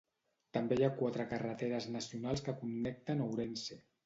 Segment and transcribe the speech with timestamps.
[0.57, 3.81] També hi ha quatre carreteres nacionals que connecten Ourense.